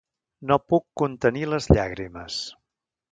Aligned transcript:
No 0.51 0.55
puc 0.73 0.85
contenir 1.01 1.43
les 1.51 1.67
llàgrimes. 1.73 2.39